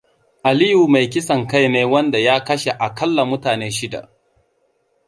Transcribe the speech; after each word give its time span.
Aliyu 0.43 0.87
mai 0.93 1.03
kisan 1.13 1.47
kai 1.47 1.67
ne 1.69 1.83
wanda 1.85 2.19
ya 2.19 2.43
kashe 2.43 2.71
akalla 2.79 3.21
mutane 3.29 3.69
shida. 3.77 4.01